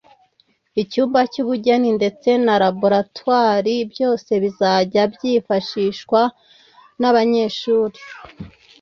[0.81, 6.21] icyumba cy’ubugeni ndetse na laboratwari byose bizajya byifashihwa
[6.99, 7.99] n’abanyeshuri